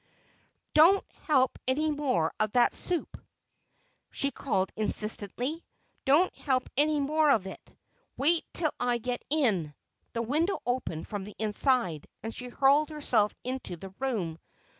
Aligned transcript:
"Don't 0.73 1.05
help 1.27 1.59
any 1.67 1.91
more 1.91 2.33
of 2.39 2.53
that 2.53 2.73
soup," 2.73 3.23
she 4.09 4.31
called 4.31 4.71
insistently. 4.75 5.63
"Don't 6.05 6.35
help 6.35 6.67
any 6.75 6.99
more 6.99 7.29
of 7.29 7.45
it—wait 7.45 8.43
till 8.51 8.71
I 8.79 8.97
get 8.97 9.23
in." 9.29 9.75
The 10.13 10.23
window 10.23 10.59
opened 10.65 11.07
from 11.07 11.23
the 11.23 11.35
inside, 11.37 12.07
and 12.23 12.33
she 12.33 12.47
hurled 12.47 12.89
herself 12.89 13.35
into 13.43 13.77
the 13.77 13.93
room. 13.99 14.39